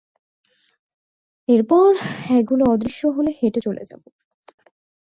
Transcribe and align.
এরপর, 1.49 1.89
এগুলো 2.29 2.63
অদৃশ্য 2.65 3.01
হলে 3.07 3.31
হেঁটে 3.41 3.59
চলে 3.61 3.83
যাবো। 3.85 4.07